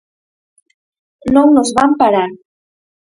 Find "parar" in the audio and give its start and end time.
2.01-2.31